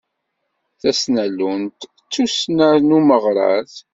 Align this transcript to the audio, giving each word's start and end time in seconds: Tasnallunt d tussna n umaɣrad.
Tasnallunt 0.81 1.79
d 2.03 2.07
tussna 2.11 2.69
n 2.87 2.95
umaɣrad. 2.97 3.71